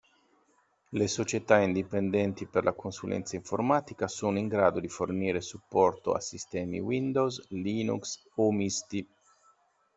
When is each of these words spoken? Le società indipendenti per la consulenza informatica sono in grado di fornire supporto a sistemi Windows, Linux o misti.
Le 0.89 1.05
società 1.07 1.59
indipendenti 1.59 2.47
per 2.47 2.63
la 2.63 2.73
consulenza 2.73 3.35
informatica 3.35 4.07
sono 4.07 4.39
in 4.39 4.47
grado 4.47 4.79
di 4.79 4.87
fornire 4.87 5.41
supporto 5.41 6.13
a 6.13 6.19
sistemi 6.19 6.79
Windows, 6.79 7.45
Linux 7.51 8.23
o 8.37 8.51
misti. 8.51 9.07